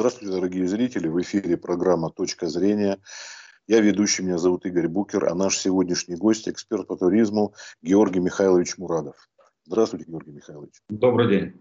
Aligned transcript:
Здравствуйте, 0.00 0.32
дорогие 0.32 0.66
зрители. 0.66 1.08
В 1.08 1.20
эфире 1.20 1.58
программа 1.58 2.08
«Точка 2.08 2.48
зрения». 2.48 2.98
Я 3.66 3.80
ведущий, 3.80 4.22
меня 4.22 4.38
зовут 4.38 4.64
Игорь 4.64 4.88
Букер, 4.88 5.26
а 5.26 5.34
наш 5.34 5.58
сегодняшний 5.58 6.16
гость– 6.16 6.48
эксперт 6.48 6.86
по 6.86 6.96
туризму 6.96 7.52
Георгий 7.82 8.20
Михайлович 8.20 8.78
Мурадов. 8.78 9.28
Здравствуйте, 9.66 10.06
Георгий 10.08 10.30
Михайлович. 10.30 10.72
Добрый 10.88 11.28
день. 11.28 11.60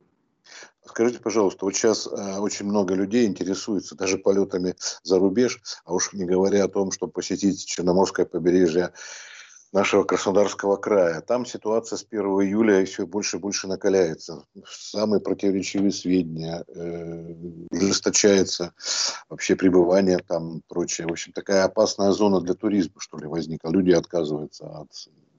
Скажите, 0.85 1.19
пожалуйста, 1.19 1.65
вот 1.65 1.75
сейчас 1.75 2.07
э, 2.07 2.37
очень 2.39 2.65
много 2.65 2.93
людей 2.93 3.27
интересуются 3.27 3.95
даже 3.95 4.17
полетами 4.17 4.75
за 5.03 5.19
рубеж, 5.19 5.59
а 5.83 5.93
уж 5.93 6.13
не 6.13 6.23
говоря 6.23 6.63
о 6.63 6.69
том, 6.69 6.93
чтобы 6.93 7.11
посетить 7.11 7.65
Черноморское 7.65 8.25
побережье 8.25 8.93
нашего 9.71 10.03
Краснодарского 10.03 10.77
края. 10.77 11.21
Там 11.21 11.45
ситуация 11.45 11.97
с 11.97 12.05
1 12.09 12.21
июля 12.21 12.85
все 12.85 13.05
больше 13.05 13.37
и 13.37 13.39
больше 13.39 13.67
накаляется. 13.67 14.45
Самые 14.67 15.21
противоречивые 15.21 15.91
сведения, 15.91 16.63
э, 16.67 17.35
вообще 19.29 19.55
пребывание 19.55 20.17
там 20.19 20.61
прочее. 20.67 21.07
В 21.07 21.11
общем, 21.11 21.33
такая 21.33 21.63
опасная 21.63 22.11
зона 22.11 22.41
для 22.41 22.55
туризма, 22.55 22.95
что 22.99 23.17
ли, 23.17 23.27
возникла. 23.27 23.69
Люди 23.69 23.91
отказываются 23.91 24.65
от 24.65 24.89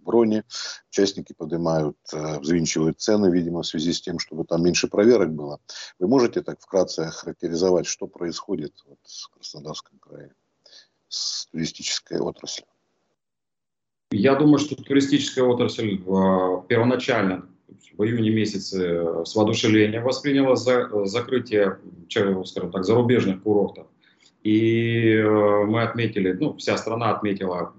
брони, 0.00 0.42
участники 0.90 1.32
поднимают, 1.32 1.96
э, 2.12 2.38
взвинчивают 2.38 3.00
цены, 3.00 3.30
видимо, 3.30 3.62
в 3.62 3.66
связи 3.66 3.92
с 3.92 4.00
тем, 4.00 4.18
чтобы 4.18 4.44
там 4.44 4.62
меньше 4.62 4.88
проверок 4.88 5.32
было. 5.32 5.60
Вы 5.98 6.08
можете 6.08 6.42
так 6.42 6.60
вкратце 6.60 7.10
характеризовать, 7.10 7.86
что 7.86 8.06
происходит 8.06 8.74
вот 8.86 8.98
в 9.04 9.30
Краснодарском 9.30 9.98
крае 9.98 10.32
с 11.08 11.46
туристической 11.46 12.18
отраслью? 12.18 12.66
Я 14.12 14.34
думаю, 14.34 14.58
что 14.58 14.74
туристическая 14.74 15.44
отрасль 15.44 15.98
в, 15.98 16.64
первоначально 16.68 17.46
в 17.96 18.02
июне 18.02 18.30
месяце 18.30 18.82
э, 18.82 19.24
с 19.24 19.36
воодушевлением 19.36 20.02
восприняла 20.02 20.56
за, 20.56 21.06
закрытие, 21.06 21.78
скажем 22.08 22.72
так, 22.72 22.84
зарубежных 22.84 23.42
курортов. 23.42 23.86
И 24.42 25.12
э, 25.12 25.64
мы 25.64 25.82
отметили, 25.82 26.32
ну, 26.32 26.56
вся 26.56 26.76
страна 26.76 27.10
отметила 27.10 27.72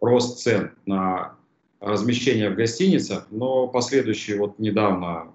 рост 0.00 0.40
цен 0.40 0.72
на 0.86 1.36
размещение 1.80 2.50
в 2.50 2.56
гостиницах, 2.56 3.28
но 3.30 3.68
последующие 3.68 4.38
вот 4.38 4.58
недавно 4.58 5.28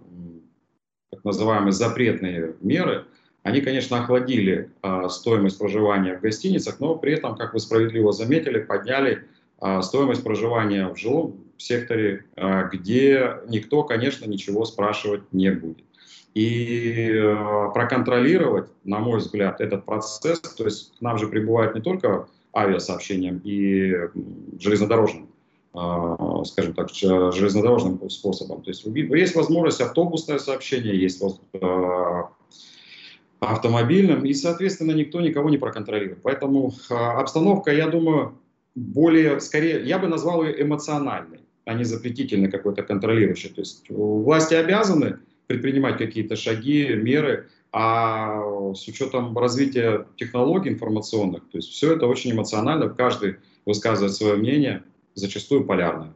так 1.12 1.24
называемые 1.24 1.72
запретные 1.72 2.56
меры, 2.62 3.06
они, 3.44 3.62
конечно, 3.62 4.02
охладили 4.02 4.70
э, 4.84 5.10
стоимость 5.10 5.58
проживания 5.58 6.18
в 6.18 6.22
гостиницах, 6.22 6.82
но 6.82 6.96
при 6.96 7.14
этом, 7.14 7.38
как 7.38 7.54
вы 7.54 7.62
справедливо 7.62 8.12
заметили, 8.12 8.60
подняли 8.60 9.24
а, 9.24 9.37
стоимость 9.82 10.24
проживания 10.24 10.88
в 10.88 10.98
жилом 10.98 11.48
секторе, 11.58 12.26
а, 12.36 12.64
где 12.64 13.38
никто, 13.48 13.84
конечно, 13.84 14.26
ничего 14.26 14.66
спрашивать 14.66 15.22
не 15.32 15.52
будет. 15.52 15.84
И 16.34 17.12
а, 17.18 17.70
проконтролировать, 17.70 18.70
на 18.84 19.00
мой 19.00 19.20
взгляд, 19.20 19.62
этот 19.62 19.86
процесс, 19.86 20.40
то 20.40 20.66
есть 20.66 20.98
к 20.98 21.02
нам 21.02 21.18
же 21.18 21.28
прибывает 21.28 21.76
не 21.76 21.82
только 21.82 22.28
авиасообщением 22.56 23.42
и 23.44 23.94
железнодорожным, 24.60 25.30
скажем 26.46 26.74
так, 26.74 26.90
железнодорожным 26.90 28.10
способом. 28.10 28.64
То 28.64 28.72
есть 28.72 28.84
есть 28.84 29.36
возможность 29.36 29.80
автобусное 29.80 30.40
сообщение, 30.40 31.00
есть 31.00 31.22
автомобильным, 33.40 34.26
и, 34.26 34.34
соответственно, 34.34 34.94
никто 34.94 35.22
никого 35.22 35.52
не 35.52 35.60
проконтролирует. 35.60 36.24
Поэтому 36.24 36.74
обстановка, 36.90 37.72
я 37.72 37.90
думаю, 37.90 38.40
более, 38.78 39.40
скорее, 39.40 39.84
я 39.84 39.98
бы 39.98 40.08
назвал 40.08 40.44
ее 40.44 40.62
эмоциональной, 40.62 41.40
а 41.66 41.74
не 41.74 41.84
запретительной 41.84 42.52
какой-то 42.52 42.84
контролирующей. 42.84 43.50
То 43.50 43.62
есть 43.62 43.90
власти 43.90 44.54
обязаны 44.54 45.18
предпринимать 45.48 45.98
какие-то 45.98 46.36
шаги, 46.36 46.94
меры, 46.94 47.50
а 47.74 48.74
с 48.76 48.88
учетом 48.88 49.36
развития 49.38 50.06
технологий 50.16 50.70
информационных, 50.70 51.50
то 51.50 51.58
есть 51.58 51.70
все 51.70 51.94
это 51.94 52.06
очень 52.06 52.32
эмоционально, 52.32 52.90
каждый 52.90 53.38
высказывает 53.66 54.14
свое 54.14 54.36
мнение, 54.36 54.84
зачастую 55.16 55.66
полярное. 55.66 56.14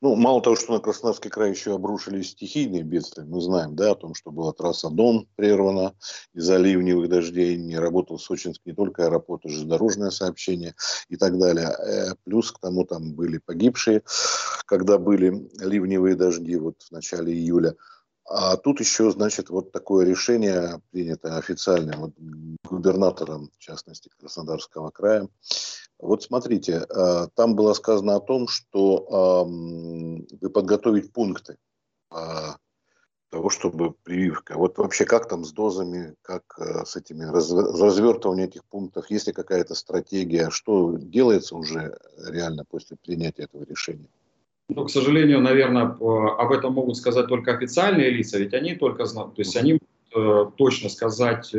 Ну, 0.00 0.14
мало 0.14 0.40
того, 0.40 0.54
что 0.54 0.72
на 0.74 0.78
Краснодарский 0.78 1.28
край 1.28 1.50
еще 1.50 1.74
обрушились 1.74 2.30
стихийные 2.30 2.84
бедствия, 2.84 3.24
мы 3.24 3.40
знаем, 3.40 3.74
да, 3.74 3.90
о 3.90 3.94
том, 3.96 4.14
что 4.14 4.30
была 4.30 4.52
трасса 4.52 4.90
Дон 4.90 5.26
прервана 5.34 5.96
из-за 6.34 6.56
ливневых 6.56 7.08
дождей, 7.08 7.56
не 7.56 7.76
работал 7.76 8.16
Сочинск 8.16 8.62
не 8.64 8.74
только 8.74 9.06
аэропорт, 9.06 9.44
уже 9.44 9.64
дорожное 9.64 10.10
сообщение 10.10 10.76
и 11.08 11.16
так 11.16 11.36
далее. 11.36 11.66
Э, 11.66 12.14
плюс 12.22 12.52
к 12.52 12.60
тому 12.60 12.84
там 12.84 13.14
были 13.14 13.38
погибшие, 13.38 14.02
когда 14.66 14.98
были 14.98 15.50
ливневые 15.58 16.14
дожди 16.14 16.54
вот 16.54 16.80
в 16.82 16.92
начале 16.92 17.32
июля. 17.32 17.74
А 18.24 18.56
тут 18.56 18.78
еще, 18.78 19.10
значит, 19.10 19.50
вот 19.50 19.72
такое 19.72 20.06
решение 20.06 20.80
принято 20.92 21.38
официально 21.38 21.96
вот, 21.96 22.12
губернатором, 22.62 23.50
в 23.56 23.58
частности, 23.58 24.10
Краснодарского 24.20 24.90
края, 24.90 25.28
вот 25.98 26.22
смотрите, 26.22 26.86
э, 26.88 27.26
там 27.34 27.54
было 27.54 27.74
сказано 27.74 28.16
о 28.16 28.20
том, 28.20 28.48
что 28.48 29.44
вы 29.46 30.50
подготовить 30.50 31.12
пункты 31.12 31.56
того, 33.30 33.50
чтобы 33.50 33.92
прививка. 34.04 34.56
Вот 34.56 34.78
вообще 34.78 35.04
как 35.04 35.28
там 35.28 35.44
с 35.44 35.52
дозами, 35.52 36.14
как 36.22 36.42
э, 36.58 36.84
с 36.84 36.96
этими 36.96 37.24
развертыванием 37.24 38.48
этих 38.48 38.64
пунктов, 38.64 39.10
есть 39.10 39.26
ли 39.26 39.32
какая-то 39.32 39.74
стратегия, 39.74 40.50
что 40.50 40.96
делается 40.96 41.56
уже 41.56 41.98
реально 42.26 42.64
после 42.64 42.96
принятия 42.96 43.42
этого 43.42 43.64
решения? 43.64 44.08
Ну, 44.70 44.84
к 44.84 44.90
сожалению, 44.90 45.40
наверное, 45.40 45.84
об 45.84 46.52
этом 46.52 46.74
могут 46.74 46.96
сказать 46.96 47.26
только 47.26 47.54
официальные 47.54 48.10
лица, 48.10 48.38
ведь 48.38 48.54
они 48.54 48.74
только 48.74 49.06
знают, 49.06 49.34
то 49.34 49.40
есть 49.40 49.56
они 49.56 49.74
могут 49.74 50.50
э, 50.50 50.50
точно 50.56 50.88
сказать, 50.88 51.54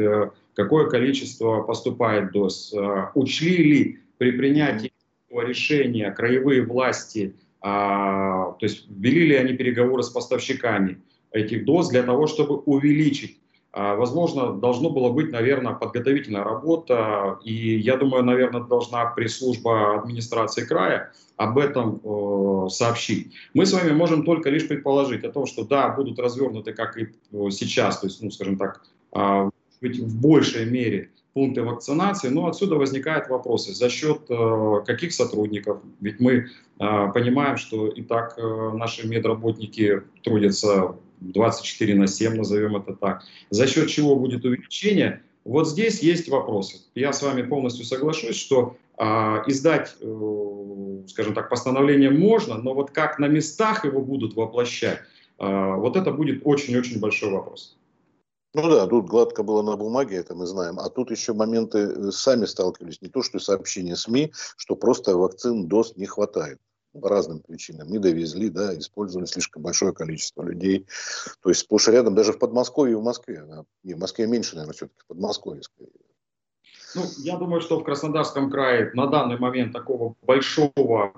какое 0.55 0.89
количество 0.89 1.61
поступает 1.61 2.31
доз, 2.31 2.73
учли 3.16 3.57
ли 3.57 3.99
при 4.19 4.31
принятии 4.31 4.91
решения 5.31 6.12
краевые 6.12 6.62
власти, 6.62 7.35
а, 7.62 8.52
то 8.52 8.66
есть 8.66 8.85
вели 8.90 9.28
ли 9.28 9.35
они 9.35 9.53
переговоры 9.53 10.03
с 10.03 10.09
поставщиками 10.09 11.02
этих 11.31 11.66
доз 11.66 11.90
для 11.90 12.03
того, 12.03 12.28
чтобы 12.28 12.58
увеличить 12.58 13.40
а, 13.72 13.96
Возможно, 13.96 14.53
должно 14.53 14.90
было 14.90 15.09
быть, 15.09 15.31
наверное, 15.31 15.74
подготовительная 15.74 16.44
работа, 16.44 17.40
и 17.44 17.78
я 17.78 17.97
думаю, 17.97 18.24
наверное, 18.24 18.62
должна 18.62 19.06
пресс-служба 19.06 20.00
администрации 20.00 20.66
края 20.66 21.13
об 21.38 21.58
этом 21.58 22.02
э, 22.03 22.69
сообщить. 22.69 23.34
Мы 23.53 23.66
с 23.66 23.74
вами 23.74 23.91
можем 23.91 24.25
только 24.25 24.50
лишь 24.50 24.68
предположить 24.68 25.24
о 25.24 25.31
том, 25.31 25.46
что 25.46 25.63
да, 25.63 25.90
будут 25.90 26.19
развернуты, 26.19 26.74
как 26.74 26.97
и 26.97 27.03
э, 27.03 27.50
сейчас, 27.52 28.00
то 28.00 28.08
есть, 28.08 28.22
ну, 28.24 28.31
скажем 28.31 28.58
так, 28.58 28.81
э, 29.13 29.50
в 29.81 30.19
большей 30.19 30.66
мере 30.66 31.12
пункты 31.34 31.62
вакцинации, 31.63 32.29
но 32.29 32.47
отсюда 32.47 32.75
возникают 32.75 33.29
вопросы, 33.29 33.73
за 33.73 33.90
счет 33.90 34.22
э, 34.29 34.81
каких 34.85 35.13
сотрудников, 35.13 35.79
ведь 36.01 36.19
мы 36.19 36.34
э, 36.34 36.45
понимаем, 37.13 37.57
что 37.57 37.88
и 37.88 38.01
так 38.01 38.35
э, 38.38 38.72
наши 38.73 39.07
медработники 39.07 40.01
трудятся 40.23 40.95
24 41.22 41.95
на 41.95 42.07
7, 42.07 42.35
назовем 42.35 42.78
это 42.78 42.94
так, 42.94 43.23
за 43.50 43.67
счет 43.67 43.90
чего 43.90 44.16
будет 44.16 44.45
увеличение, 44.45 45.22
вот 45.45 45.67
здесь 45.67 46.00
есть 46.00 46.29
вопросы. 46.29 46.81
Я 46.95 47.13
с 47.13 47.22
вами 47.22 47.44
полностью 47.44 47.85
соглашусь, 47.85 48.35
что 48.35 48.75
э, 48.97 49.03
издать, 49.47 49.96
э, 50.01 51.03
скажем 51.07 51.34
так, 51.34 51.50
постановление 51.50 52.09
можно, 52.09 52.57
но 52.57 52.73
вот 52.73 52.91
как 52.91 53.19
на 53.19 53.28
местах 53.28 53.85
его 53.85 54.01
будут 54.01 54.35
воплощать, 54.35 55.00
э, 55.40 55.73
вот 55.75 55.96
это 55.96 56.11
будет 56.11 56.41
очень-очень 56.44 57.00
большой 57.00 57.31
вопрос. 57.31 57.78
Ну 58.55 58.67
да, 58.67 58.87
тут 58.87 59.07
гладко 59.07 59.43
было 59.43 59.61
на 59.61 59.77
бумаге, 59.77 60.17
это 60.17 60.33
мы 60.33 60.47
знаем. 60.47 60.79
А 60.79 60.89
тут 60.89 61.11
еще 61.11 61.33
моменты 61.33 61.77
э, 61.79 62.11
сами 62.11 62.45
сталкивались. 62.45 63.01
Не 63.01 63.09
то, 63.09 63.21
что 63.21 63.39
сообщения 63.39 63.95
СМИ, 63.95 64.33
что 64.57 64.75
просто 64.75 65.15
вакцин, 65.15 65.67
доз 65.67 65.95
не 65.97 66.07
хватает. 66.07 66.59
По 66.99 67.07
разным 67.07 67.41
причинам. 67.41 67.87
Не 67.89 67.99
довезли, 67.99 68.49
да, 68.49 68.75
использовали 68.75 69.27
слишком 69.27 69.61
большое 69.61 69.93
количество 69.93 70.41
людей. 70.41 70.87
То 71.41 71.49
есть 71.49 71.61
сплошь 71.61 71.87
рядом, 71.87 72.15
даже 72.15 72.33
в 72.33 72.39
Подмосковье 72.39 72.93
и 72.93 72.95
в 72.95 73.03
Москве. 73.03 73.45
Не, 73.83 73.93
в 73.93 73.99
Москве 73.99 74.25
меньше, 74.25 74.55
наверное, 74.55 74.73
все-таки 74.73 74.99
в 74.99 75.05
Подмосковье 75.05 75.61
скорее. 75.61 75.98
Ну, 76.95 77.03
я 77.19 77.37
думаю, 77.37 77.61
что 77.61 77.79
в 77.79 77.83
Краснодарском 77.83 78.49
крае 78.49 78.91
на 78.95 79.05
данный 79.05 79.37
момент 79.37 79.73
такого 79.73 80.16
большого, 80.25 81.13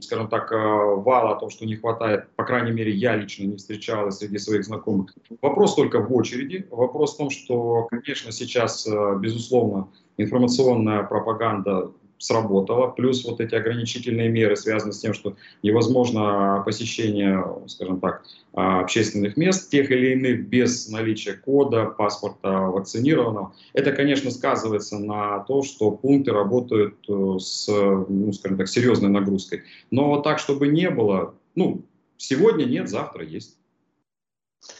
скажем 0.00 0.28
так, 0.28 0.52
э, 0.52 0.56
вала 0.56 1.32
о 1.32 1.40
том, 1.40 1.50
что 1.50 1.66
не 1.66 1.74
хватает, 1.74 2.28
по 2.36 2.44
крайней 2.44 2.70
мере, 2.70 2.92
я 2.92 3.16
лично 3.16 3.44
не 3.44 3.56
встречал 3.56 4.10
среди 4.12 4.38
своих 4.38 4.64
знакомых. 4.64 5.14
Вопрос 5.42 5.74
только 5.74 6.00
в 6.00 6.14
очереди. 6.14 6.68
Вопрос 6.70 7.14
в 7.14 7.18
том, 7.18 7.30
что, 7.30 7.88
конечно, 7.90 8.30
сейчас, 8.30 8.86
э, 8.86 9.16
безусловно, 9.18 9.88
информационная 10.16 11.02
пропаганда 11.02 11.90
сработало, 12.18 12.88
плюс 12.88 13.24
вот 13.24 13.40
эти 13.40 13.54
ограничительные 13.54 14.28
меры 14.28 14.56
связаны 14.56 14.92
с 14.92 15.00
тем, 15.00 15.14
что 15.14 15.36
невозможно 15.62 16.62
посещение, 16.64 17.44
скажем 17.66 18.00
так, 18.00 18.24
а, 18.52 18.80
общественных 18.80 19.36
мест 19.36 19.70
тех 19.70 19.90
или 19.90 20.12
иных 20.12 20.48
без 20.48 20.88
наличия 20.88 21.34
кода, 21.34 21.86
паспорта 21.86 22.50
вакцинированного. 22.50 23.54
Это, 23.74 23.92
конечно, 23.92 24.30
сказывается 24.30 24.98
на 24.98 25.40
то, 25.40 25.62
что 25.62 25.90
пункты 25.90 26.32
работают 26.32 26.96
э, 27.08 27.38
с, 27.38 27.68
ну, 27.68 28.32
скажем 28.32 28.56
так, 28.56 28.68
серьезной 28.68 29.10
нагрузкой. 29.10 29.64
Но 29.90 30.20
так, 30.22 30.38
чтобы 30.38 30.68
не 30.68 30.88
было, 30.88 31.34
ну, 31.54 31.84
сегодня 32.16 32.64
нет, 32.64 32.88
завтра 32.88 33.24
есть. 33.24 33.58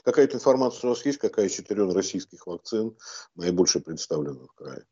Какая-то 0.05 0.37
информация 0.37 0.89
у 0.89 0.95
вас 0.95 1.05
есть, 1.05 1.19
какая 1.19 1.47
из 1.47 1.53
четырех 1.53 1.95
российских 1.95 2.47
вакцин 2.47 2.97
наибольше 3.35 3.81
представлена 3.81 4.45
в 4.47 4.53
крае? 4.55 4.85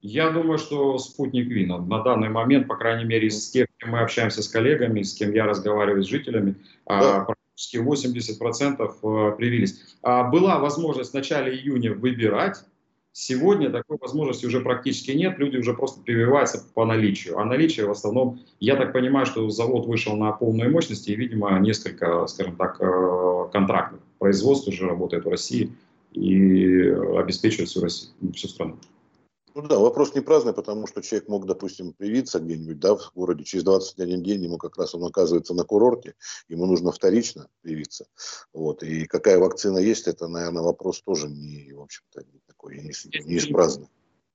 Я 0.00 0.30
думаю, 0.30 0.58
что 0.58 0.96
спутник 0.98 1.48
Ви 1.48 1.66
на, 1.66 2.02
данный 2.02 2.28
момент, 2.28 2.68
по 2.68 2.76
крайней 2.76 3.04
мере, 3.04 3.28
из 3.28 3.50
тех, 3.50 3.66
кем 3.78 3.90
мы 3.90 4.00
общаемся 4.00 4.42
с 4.42 4.48
коллегами, 4.48 5.02
с 5.02 5.14
кем 5.14 5.32
я 5.32 5.44
разговариваю 5.44 6.04
с 6.04 6.08
жителями, 6.08 6.54
а, 6.86 7.00
да. 7.00 7.24
практически 7.24 7.76
80% 7.76 8.80
э, 8.80 9.36
привились. 9.36 9.96
А 10.02 10.24
была 10.24 10.58
возможность 10.58 11.10
в 11.10 11.14
начале 11.14 11.52
июня 11.52 11.92
выбирать, 11.94 12.64
Сегодня 13.20 13.68
такой 13.70 13.98
возможности 14.00 14.46
уже 14.46 14.60
практически 14.60 15.10
нет, 15.10 15.40
люди 15.40 15.56
уже 15.56 15.74
просто 15.74 16.00
прививаются 16.02 16.64
по 16.72 16.84
наличию. 16.84 17.36
А 17.36 17.44
наличие 17.44 17.86
в 17.86 17.90
основном, 17.90 18.38
я 18.60 18.76
так 18.76 18.92
понимаю, 18.92 19.26
что 19.26 19.50
завод 19.50 19.86
вышел 19.86 20.16
на 20.16 20.30
полную 20.30 20.70
мощность 20.70 21.08
и, 21.08 21.16
видимо, 21.16 21.58
несколько, 21.58 22.28
скажем 22.28 22.54
так, 22.54 22.76
э, 22.80 23.48
контрактных 23.52 24.02
производств 24.20 24.68
уже 24.68 24.86
работает 24.86 25.24
в 25.24 25.28
России 25.28 25.72
и 26.12 26.80
обеспечивает 27.16 27.68
всю, 27.68 27.80
Россию, 27.80 28.12
всю 28.34 28.46
страну. 28.46 28.76
Ну 29.54 29.62
да, 29.62 29.78
вопрос 29.78 30.14
не 30.14 30.20
праздный, 30.20 30.52
потому 30.52 30.86
что 30.86 31.02
человек 31.02 31.28
мог, 31.28 31.46
допустим, 31.46 31.92
привиться 31.92 32.38
где-нибудь, 32.38 32.78
да, 32.78 32.96
в 32.96 33.12
городе, 33.14 33.44
через 33.44 33.64
21 33.64 34.22
день 34.22 34.44
ему 34.44 34.58
как 34.58 34.76
раз 34.78 34.94
он 34.94 35.04
оказывается 35.04 35.54
на 35.54 35.64
курорте, 35.64 36.14
ему 36.48 36.66
нужно 36.66 36.92
вторично 36.92 37.48
привиться. 37.62 38.06
Вот. 38.52 38.82
И 38.82 39.06
какая 39.06 39.38
вакцина 39.38 39.78
есть, 39.78 40.06
это, 40.06 40.28
наверное, 40.28 40.62
вопрос 40.62 41.02
тоже 41.02 41.28
не, 41.28 41.72
в 41.72 41.80
общем-то, 41.80 42.22
не 42.32 42.40
такой, 42.46 42.78
не, 42.78 42.92
не 43.24 43.34
из 43.36 43.46
праздных. 43.46 43.88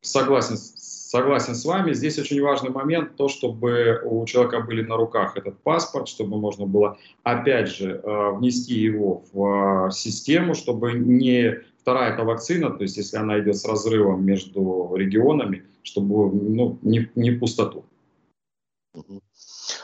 Согласен, 0.03 0.57
согласен 0.57 1.55
с 1.55 1.63
вами. 1.63 1.93
Здесь 1.93 2.19
очень 2.19 2.41
важный 2.41 2.71
момент, 2.71 3.15
то, 3.15 3.29
чтобы 3.29 4.01
у 4.03 4.25
человека 4.25 4.59
были 4.59 4.81
на 4.81 4.97
руках 4.97 5.37
этот 5.37 5.57
паспорт, 5.63 6.09
чтобы 6.09 6.37
можно 6.37 6.65
было, 6.65 6.97
опять 7.23 7.69
же, 7.69 8.01
э, 8.03 8.31
внести 8.31 8.73
его 8.73 9.23
в 9.31 9.87
э, 9.87 9.91
систему, 9.91 10.55
чтобы 10.55 10.91
не 10.91 11.61
Вторая– 11.83 12.13
это 12.13 12.23
вакцина, 12.23 12.69
то 12.69 12.83
есть 12.83 12.95
если 12.95 13.17
она 13.17 13.41
идет 13.41 13.57
с 13.57 13.65
разрывом 13.65 14.25
между 14.25 14.95
регионами, 14.95 15.65
чтобы 15.83 16.31
ну, 16.31 16.79
не, 16.81 17.11
не 17.15 17.31
в 17.31 17.39
пустоту. 17.39 17.83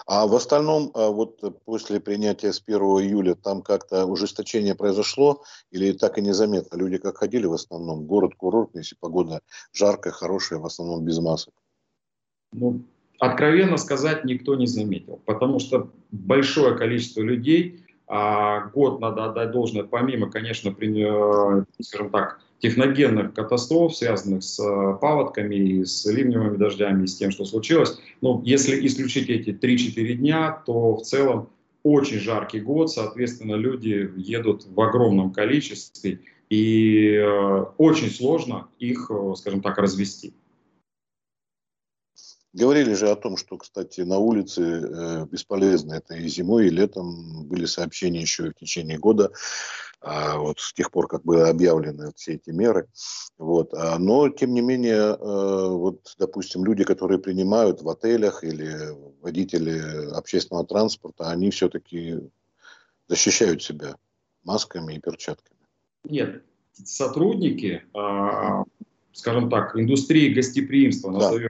А 0.06 0.26
в 0.26 0.34
остальном, 0.34 0.92
а 0.94 1.10
вот 1.10 1.44
после 1.66 2.00
принятия 2.00 2.54
с 2.54 2.64
1 2.66 2.80
июля, 2.80 3.36
там 3.36 3.62
как-то 3.62 4.06
ужесточение 4.06 4.76
произошло 4.76 5.44
или 5.72 5.92
так 5.92 6.18
и 6.18 6.22
незаметно? 6.22 6.78
Люди 6.78 7.00
как 7.00 7.18
ходили 7.18 7.48
в 7.48 7.54
основном? 7.54 8.06
Город 8.06 8.34
курортный, 8.38 8.80
если 8.80 8.96
погода 8.98 9.42
жаркая, 9.74 10.14
хорошая, 10.14 10.60
в 10.60 10.66
основном 10.66 11.04
без 11.04 11.20
масок. 11.20 11.54
Ну, 12.54 12.86
откровенно 13.20 13.76
сказать, 13.76 14.24
никто 14.24 14.56
не 14.56 14.68
заметил, 14.68 15.20
потому 15.26 15.60
что 15.60 15.92
большое 16.12 16.78
количество 16.78 17.20
людей 17.20 17.79
а 18.12 18.72
год 18.74 19.00
надо 19.00 19.26
отдать 19.26 19.52
должное, 19.52 19.84
помимо, 19.84 20.32
конечно, 20.32 20.72
при, 20.72 20.90
э, 20.98 21.64
скажем 21.80 22.10
так, 22.10 22.40
техногенных 22.58 23.36
катастроф, 23.36 23.96
связанных 23.96 24.44
с 24.44 24.60
э, 24.60 24.98
паводками 25.00 25.56
и 25.56 25.86
с 25.86 26.06
ливневыми 26.08 26.58
дождями, 26.58 27.04
и 27.04 27.08
с 27.08 27.16
тем, 27.16 27.30
что 27.30 27.46
случилось. 27.46 28.00
Но 28.22 28.42
если 28.44 28.84
исключить 28.86 29.30
эти 29.30 29.52
3-4 29.52 30.14
дня, 30.14 30.64
то 30.66 30.96
в 30.96 31.04
целом 31.04 31.50
очень 31.84 32.18
жаркий 32.18 32.60
год, 32.60 32.92
соответственно, 32.92 33.54
люди 33.54 34.12
едут 34.18 34.66
в 34.66 34.82
огромном 34.82 35.32
количестве, 35.32 36.20
и 36.50 37.14
э, 37.14 37.66
очень 37.78 38.10
сложно 38.10 38.70
их, 38.80 39.12
скажем 39.36 39.62
так, 39.62 39.78
развести. 39.78 40.34
Говорили 42.54 42.96
же 42.96 43.10
о 43.10 43.16
том, 43.16 43.38
что, 43.38 43.58
кстати, 43.58 44.02
на 44.02 44.18
улице 44.18 44.62
э, 44.62 45.26
бесполезно 45.32 45.94
это 45.94 46.16
и 46.16 46.28
зимой, 46.28 46.68
и 46.68 46.72
летом. 46.72 47.46
Были 47.46 47.66
сообщения 47.66 48.22
еще 48.22 48.48
и 48.48 48.50
в 48.50 48.56
течение 48.56 48.98
года, 48.98 49.32
э, 50.02 50.36
вот 50.36 50.60
с 50.60 50.74
тех 50.74 50.90
пор, 50.90 51.08
как 51.08 51.24
были 51.24 51.42
объявлены 51.42 52.12
все 52.16 52.34
эти 52.34 52.50
меры. 52.50 52.88
Вот. 53.38 53.72
А, 53.76 54.00
но, 54.00 54.30
тем 54.30 54.56
не 54.56 54.62
менее, 54.62 55.16
э, 55.16 55.18
вот, 55.20 56.16
допустим, 56.18 56.66
люди, 56.66 56.84
которые 56.84 57.20
принимают 57.20 57.84
в 57.84 57.90
отелях 57.90 58.44
или 58.44 58.98
водители 59.22 60.10
общественного 60.16 60.66
транспорта, 60.66 61.30
они 61.30 61.52
все-таки 61.52 62.18
защищают 63.08 63.62
себя 63.62 63.96
масками 64.44 64.96
и 64.96 65.00
перчатками. 65.00 65.60
Нет, 66.04 66.44
сотрудники, 66.84 67.84
э, 67.94 68.64
скажем 69.14 69.52
так, 69.52 69.76
индустрии 69.76 70.34
гостеприимства, 70.34 71.12
назовем 71.12 71.50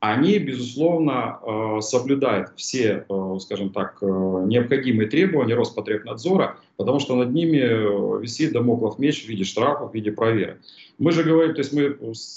они, 0.00 0.38
безусловно, 0.38 1.40
э, 1.42 1.80
соблюдают 1.80 2.52
все, 2.54 3.04
э, 3.08 3.38
скажем 3.40 3.70
так, 3.70 3.98
э, 4.00 4.06
необходимые 4.46 5.08
требования 5.08 5.54
Роспотребнадзора, 5.54 6.56
потому 6.76 7.00
что 7.00 7.16
над 7.16 7.32
ними 7.32 8.20
висит 8.20 8.52
домоклов 8.52 9.00
меч 9.00 9.24
в 9.24 9.28
виде 9.28 9.42
штрафов, 9.42 9.90
в 9.90 9.94
виде 9.94 10.12
проверок. 10.12 10.58
Мы 10.98 11.10
же 11.10 11.24
говорим, 11.24 11.54
то 11.54 11.60
есть 11.60 11.72
мы 11.72 11.96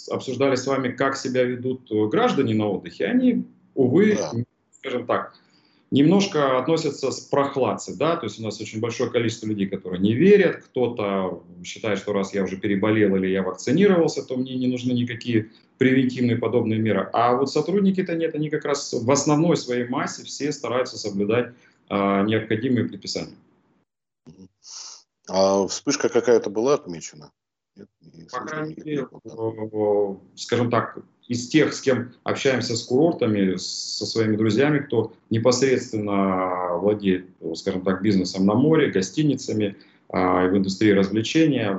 обсуждали 0.09 0.55
с 0.55 0.65
вами, 0.65 0.89
как 0.89 1.15
себя 1.15 1.43
ведут 1.43 1.91
граждане 2.09 2.55
на 2.55 2.67
отдыхе. 2.67 3.05
Они, 3.05 3.43
увы, 3.75 4.15
да. 4.15 4.31
скажем 4.71 5.05
так, 5.05 5.33
немножко 5.91 6.57
относятся 6.57 7.11
с 7.11 7.19
прохладцей, 7.19 7.95
да, 7.95 8.15
то 8.15 8.25
есть 8.25 8.39
у 8.39 8.43
нас 8.43 8.59
очень 8.59 8.79
большое 8.79 9.11
количество 9.11 9.45
людей, 9.45 9.67
которые 9.67 9.99
не 10.01 10.13
верят, 10.13 10.63
кто-то 10.63 11.43
считает, 11.63 11.99
что 11.99 12.13
раз 12.13 12.33
я 12.33 12.43
уже 12.43 12.57
переболел 12.57 13.15
или 13.17 13.27
я 13.27 13.43
вакцинировался, 13.43 14.23
то 14.23 14.35
мне 14.35 14.55
не 14.55 14.67
нужны 14.67 14.93
никакие 14.93 15.49
превентивные 15.81 16.37
подобные 16.37 16.77
меры. 16.77 17.09
А 17.11 17.33
вот 17.33 17.49
сотрудники-то 17.51 18.13
нет, 18.13 18.35
они 18.35 18.51
как 18.51 18.65
раз 18.65 18.93
в 18.93 19.09
основной 19.09 19.57
своей 19.57 19.87
массе 19.87 20.23
все 20.23 20.51
стараются 20.51 20.95
соблюдать 20.95 21.55
а, 21.89 22.21
необходимые 22.21 22.87
предписания. 22.87 23.33
А 25.27 25.65
вспышка 25.65 26.09
какая-то 26.09 26.51
была 26.51 26.75
отмечена? 26.75 27.31
Нет, 27.75 27.89
По 28.31 28.41
крайней 28.41 28.75
мере, 28.75 29.07
скажем 30.35 30.69
так, 30.69 30.99
из 31.27 31.49
тех, 31.49 31.73
с 31.73 31.81
кем 31.81 32.13
общаемся 32.21 32.75
с 32.75 32.83
курортами, 32.83 33.55
со 33.55 34.05
своими 34.05 34.35
друзьями, 34.35 34.85
кто 34.85 35.13
непосредственно 35.31 36.77
владеет, 36.77 37.25
скажем 37.55 37.81
так, 37.81 38.03
бизнесом 38.03 38.45
на 38.45 38.53
море, 38.53 38.91
гостиницами, 38.91 39.77
а, 40.09 40.45
в 40.47 40.55
индустрии 40.55 40.91
развлечения, 40.91 41.71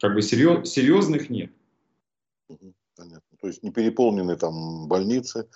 как 0.00 0.14
бы 0.14 0.22
серьез, 0.22 0.68
серьезных 0.68 1.30
нет. 1.30 1.52
Понятно. 3.02 3.36
То 3.40 3.48
есть 3.48 3.62
не 3.64 3.72
переполнены 3.72 4.36
там 4.36 4.86
больницы, 4.86 5.48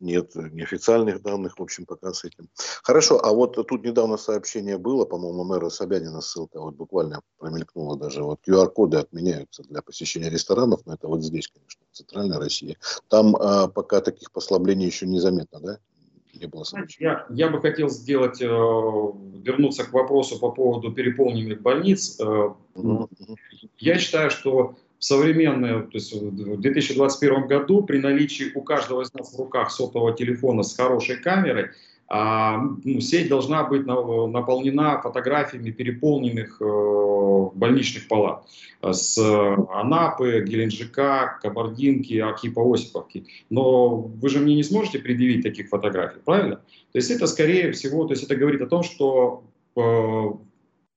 нет 0.00 0.34
неофициальных 0.34 1.20
данных, 1.20 1.58
в 1.58 1.62
общем, 1.62 1.84
пока 1.84 2.14
с 2.14 2.24
этим. 2.24 2.48
Хорошо, 2.82 3.22
а 3.22 3.30
вот 3.34 3.56
тут 3.68 3.84
недавно 3.84 4.16
сообщение 4.16 4.78
было, 4.78 5.04
по-моему, 5.04 5.44
мэра 5.44 5.68
Собянина 5.68 6.22
ссылка, 6.22 6.60
вот 6.60 6.76
буквально 6.76 7.20
промелькнула 7.38 7.98
даже, 7.98 8.22
вот 8.22 8.40
QR-коды 8.48 8.96
отменяются 8.96 9.62
для 9.64 9.82
посещения 9.82 10.30
ресторанов, 10.30 10.80
но 10.86 10.94
это 10.94 11.06
вот 11.06 11.22
здесь, 11.22 11.48
конечно, 11.48 11.82
в 11.92 11.94
Центральной 11.94 12.38
России. 12.38 12.78
Там 13.08 13.36
а, 13.36 13.68
пока 13.68 14.00
таких 14.00 14.32
послаблений 14.32 14.86
еще 14.86 15.06
незаметно, 15.06 15.60
да? 15.60 15.78
Не 16.32 16.46
было 16.46 16.64
я, 16.98 17.26
я 17.30 17.48
бы 17.48 17.60
хотел 17.60 17.88
сделать, 17.88 18.40
э, 18.42 18.46
вернуться 18.46 19.84
к 19.84 19.92
вопросу 19.92 20.40
по 20.40 20.50
поводу 20.50 20.90
переполненных 20.90 21.62
больниц. 21.62 22.18
Э, 22.18 22.54
mm-hmm. 22.74 23.08
Я 23.78 23.98
считаю, 23.98 24.30
что 24.30 24.74
современные, 25.04 25.82
то 25.82 25.90
есть 25.92 26.14
в 26.14 26.60
2021 26.60 27.46
году 27.46 27.82
при 27.82 27.98
наличии 27.98 28.52
у 28.54 28.62
каждого 28.62 29.02
из 29.02 29.12
нас 29.12 29.34
в 29.34 29.38
руках 29.38 29.70
сотового 29.70 30.14
телефона 30.14 30.62
с 30.62 30.74
хорошей 30.74 31.16
камерой, 31.16 31.66
а, 32.08 32.58
ну, 32.84 33.00
сеть 33.00 33.28
должна 33.28 33.64
быть 33.64 33.84
наполнена 33.84 35.00
фотографиями 35.02 35.70
переполненных 35.70 36.60
э, 36.60 37.50
больничных 37.54 38.08
палат 38.08 38.44
с 38.82 39.18
Анапы, 39.70 40.44
Геленджика, 40.46 41.38
Кабардинки, 41.42 42.18
Архипа 42.18 42.62
Осиповки. 42.62 43.26
Но 43.50 43.96
вы 43.96 44.28
же 44.28 44.38
мне 44.40 44.54
не 44.54 44.62
сможете 44.62 44.98
предъявить 44.98 45.42
таких 45.42 45.68
фотографий, 45.68 46.20
правильно? 46.24 46.56
То 46.92 46.98
есть 46.98 47.10
это 47.10 47.26
скорее 47.26 47.72
всего, 47.72 48.04
то 48.04 48.12
есть 48.12 48.24
это 48.24 48.36
говорит 48.36 48.62
о 48.62 48.66
том, 48.66 48.82
что 48.82 49.44
э, 49.76 49.80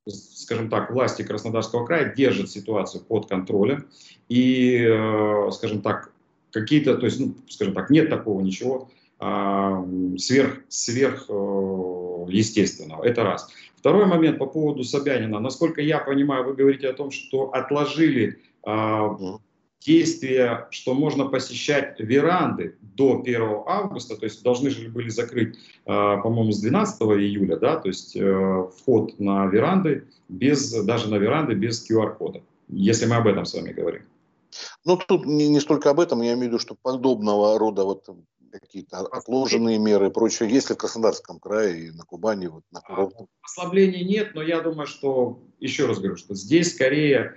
скажем 0.09 0.69
так, 0.69 0.91
власти 0.91 1.23
Краснодарского 1.23 1.85
края 1.85 2.13
держат 2.15 2.49
ситуацию 2.49 3.03
под 3.03 3.27
контролем 3.27 3.87
и, 4.29 4.77
э, 4.77 5.51
скажем 5.51 5.81
так, 5.81 6.11
какие-то, 6.51 6.95
то 6.95 7.05
есть, 7.05 7.19
ну, 7.19 7.35
скажем 7.49 7.73
так, 7.73 7.89
нет 7.89 8.09
такого 8.09 8.41
ничего 8.41 8.89
а, 9.19 9.83
сверх, 10.17 10.59
сверх 10.69 11.25
э, 11.29 11.33
естественного. 12.29 13.03
Это 13.03 13.23
раз. 13.23 13.49
Второй 13.75 14.05
момент 14.05 14.37
по 14.37 14.45
поводу 14.45 14.83
Собянина. 14.83 15.39
Насколько 15.39 15.81
я 15.81 15.99
понимаю, 15.99 16.45
вы 16.45 16.53
говорите 16.53 16.89
о 16.89 16.93
том, 16.93 17.11
что 17.11 17.51
отложили 17.51 18.39
а, 18.63 19.15
действия, 19.79 20.67
что 20.71 20.93
можно 20.93 21.25
посещать 21.25 21.99
веранды 21.99 22.77
до 22.81 23.21
1 23.21 23.41
августа, 23.65 24.17
то 24.17 24.25
есть 24.25 24.43
должны 24.43 24.69
же 24.69 24.89
были 24.89 25.09
закрыть, 25.09 25.57
а, 25.85 26.17
по-моему, 26.17 26.51
с 26.51 26.59
12 26.59 27.01
июля, 27.01 27.57
да, 27.57 27.77
то 27.77 27.87
есть 27.87 28.15
э, 28.15 28.67
вход 28.77 29.19
на 29.19 29.45
веранды, 29.47 30.07
без, 30.29 30.71
даже 30.83 31.09
на 31.09 31.15
веранды 31.15 31.53
без 31.53 31.89
QR-кода, 31.89 32.41
если 32.67 33.05
мы 33.05 33.15
об 33.15 33.27
этом 33.27 33.45
с 33.45 33.53
вами 33.53 33.71
говорим. 33.71 34.03
Ну, 34.85 34.97
тут 34.97 35.25
не, 35.25 35.47
не 35.47 35.59
столько 35.59 35.89
об 35.89 35.99
этом, 35.99 36.21
я 36.21 36.33
имею 36.33 36.45
в 36.45 36.47
виду, 36.47 36.59
что 36.59 36.75
подобного 36.81 37.57
рода 37.59 37.83
вот 37.83 38.05
какие-то 38.51 38.99
отложенные 38.99 39.77
меры 39.77 40.07
и 40.07 40.11
прочее, 40.11 40.49
есть 40.49 40.69
ли 40.69 40.75
в 40.75 40.79
Краснодарском 40.79 41.39
крае 41.39 41.87
и 41.87 41.91
на 41.91 42.03
Кубани, 42.03 42.47
вот 42.47 42.63
на 42.71 42.81
курортах? 42.81 43.27
Ослаблений 43.41 44.03
нет, 44.03 44.33
но 44.33 44.41
я 44.41 44.61
думаю, 44.61 44.87
что, 44.87 45.39
еще 45.59 45.85
раз 45.85 45.99
говорю, 45.99 46.15
что 46.15 46.33
здесь 46.33 46.73
скорее 46.73 47.19
а, 47.19 47.33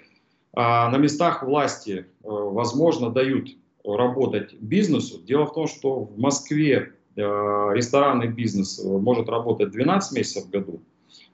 на 0.55 0.97
местах 0.99 1.43
власти, 1.43 2.07
а, 2.25 2.29
возможно, 2.29 3.11
дают 3.11 3.51
работать 3.85 4.55
бизнесу. 4.55 5.21
Дело 5.23 5.47
в 5.47 5.53
том, 5.53 5.67
что 5.67 6.01
в 6.05 6.19
Москве 6.19 6.95
а, 7.17 7.71
ресторанный 7.73 8.29
бизнес 8.29 8.83
может 8.83 9.29
работать 9.29 9.71
12 9.71 10.17
месяцев 10.17 10.47
в 10.47 10.51
году, 10.51 10.81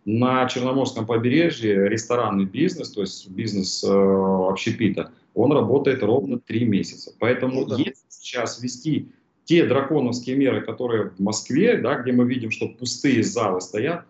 на 0.07 0.47
Черноморском 0.47 1.05
побережье 1.05 1.89
ресторанный 1.89 2.45
бизнес, 2.45 2.91
то 2.91 3.01
есть 3.01 3.29
бизнес 3.29 3.83
э, 3.83 3.89
общепита, 3.89 5.11
он 5.35 5.53
работает 5.53 6.03
ровно 6.03 6.39
3 6.39 6.65
месяца. 6.65 7.13
Поэтому 7.19 7.63
ну, 7.63 7.67
да. 7.67 7.77
если 7.77 8.07
сейчас 8.09 8.63
ввести 8.63 9.09
те 9.45 9.67
драконовские 9.67 10.37
меры, 10.37 10.61
которые 10.61 11.11
в 11.11 11.19
Москве, 11.21 11.77
да, 11.77 11.97
где 11.97 12.13
мы 12.13 12.25
видим, 12.25 12.53
что 12.53 12.69
пустые 12.69 13.25
залы 13.25 13.61
стоят, 13.61 14.05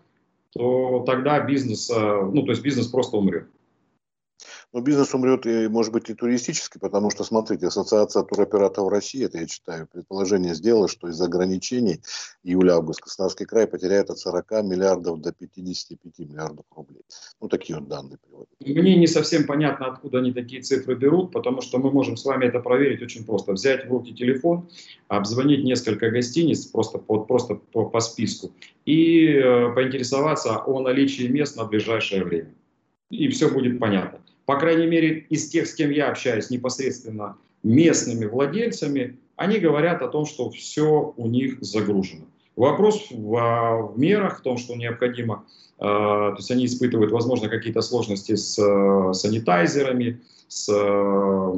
то 0.53 1.03
тогда 1.05 1.39
бизнес, 1.39 1.89
э, 1.89 2.29
ну 2.31 2.43
то 2.43 2.51
есть 2.51 2.61
бизнес 2.61 2.87
просто 2.87 3.17
умрет. 3.17 3.47
Но 4.77 4.83
бизнес 4.83 5.11
умрет, 5.15 5.47
и, 5.47 5.67
может 5.67 5.91
быть, 5.91 6.07
и 6.07 6.13
туристический, 6.13 6.79
потому 6.79 7.09
что, 7.09 7.23
смотрите, 7.23 7.65
Ассоциация 7.65 8.21
туроператоров 8.21 8.91
России, 8.91 9.25
это 9.25 9.39
я 9.39 9.47
читаю, 9.47 9.87
предположение 9.91 10.53
сделала, 10.53 10.87
что 10.87 11.07
из-за 11.07 11.25
ограничений 11.25 11.99
июля-август 12.43 13.01
Краснодарский 13.01 13.47
край 13.47 13.65
потеряет 13.65 14.11
от 14.11 14.19
40 14.19 14.51
миллиардов 14.65 15.19
до 15.19 15.31
55 15.31 16.19
миллиардов 16.19 16.63
рублей. 16.75 17.01
Ну, 17.41 17.47
такие 17.47 17.79
вот 17.79 17.87
данные 17.87 18.19
приводят. 18.23 18.49
Мне 18.59 18.95
не 18.95 19.07
совсем 19.07 19.47
понятно, 19.47 19.87
откуда 19.87 20.19
они 20.19 20.31
такие 20.31 20.61
цифры 20.61 20.93
берут, 20.93 21.31
потому 21.31 21.61
что 21.61 21.79
мы 21.79 21.89
можем 21.89 22.15
с 22.15 22.23
вами 22.23 22.45
это 22.45 22.59
проверить 22.59 23.01
очень 23.01 23.25
просто. 23.25 23.53
Взять 23.53 23.87
в 23.87 23.89
руки 23.89 24.13
телефон, 24.13 24.69
обзвонить 25.07 25.63
несколько 25.63 26.11
гостиниц 26.11 26.67
просто, 26.67 26.99
по, 26.99 27.21
просто 27.21 27.55
по, 27.55 27.89
по 27.89 27.99
списку 27.99 28.51
и 28.85 29.25
э, 29.25 29.73
поинтересоваться 29.73 30.55
о 30.55 30.81
наличии 30.81 31.23
мест 31.23 31.57
на 31.57 31.65
ближайшее 31.65 32.23
время. 32.23 32.53
И 33.09 33.27
все 33.29 33.49
будет 33.49 33.79
понятно 33.79 34.19
по 34.47 34.57
крайней 34.57 34.87
мере, 34.87 35.25
из 35.29 35.49
тех, 35.49 35.67
с 35.67 35.73
кем 35.73 35.91
я 35.91 36.09
общаюсь 36.09 36.49
непосредственно 36.49 37.37
местными 37.63 38.23
владельцами, 38.25 39.19
они 39.35 39.59
говорят 39.59 40.01
о 40.01 40.07
том, 40.07 40.25
что 40.25 40.49
все 40.51 41.13
у 41.17 41.27
них 41.27 41.57
загружено. 41.59 42.25
Вопрос 42.55 43.07
в, 43.11 43.91
в 43.93 43.99
мерах, 43.99 44.39
в 44.39 44.43
том, 44.43 44.57
что 44.57 44.75
необходимо, 44.75 45.43
э, 45.79 45.83
то 45.83 46.35
есть 46.37 46.49
они 46.49 46.65
испытывают, 46.65 47.11
возможно, 47.11 47.49
какие-то 47.49 47.81
сложности 47.81 48.35
с 48.35 48.57
э, 48.57 49.13
санитайзерами, 49.13 50.21
с 50.47 50.69
э, 50.69 51.53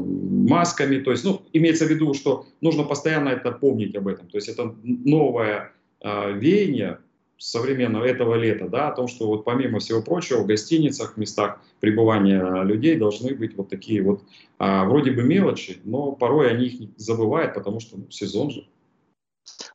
масками, 0.50 0.98
то 0.98 1.12
есть, 1.12 1.24
ну, 1.24 1.44
имеется 1.54 1.86
в 1.86 1.90
виду, 1.90 2.16
что 2.16 2.48
нужно 2.60 2.84
постоянно 2.84 3.30
это 3.30 3.52
помнить 3.52 3.96
об 3.96 4.08
этом, 4.08 4.28
то 4.28 4.38
есть 4.38 4.50
это 4.50 4.76
новое 4.84 5.74
э, 6.02 6.34
веяние, 6.34 6.98
современного 7.40 8.04
этого 8.04 8.36
лета, 8.36 8.68
да, 8.68 8.90
о 8.90 8.92
том, 8.96 9.08
что 9.08 9.28
вот 9.28 9.46
помимо 9.46 9.80
всего 9.80 10.02
прочего 10.02 10.42
в 10.42 10.46
гостиницах, 10.46 11.18
местах 11.18 11.62
пребывания 11.80 12.64
людей 12.64 12.98
должны 12.98 13.34
быть 13.34 13.56
вот 13.56 13.70
такие 13.70 14.04
вот 14.04 14.22
а, 14.60 14.86
вроде 14.86 15.12
бы 15.12 15.24
мелочи, 15.24 15.78
но 15.86 16.12
порой 16.12 16.52
они 16.52 16.68
их 16.68 16.90
забывают, 16.98 17.54
потому 17.54 17.80
что 17.80 17.98
ну, 17.98 18.06
сезон 18.10 18.52
же. 18.52 18.68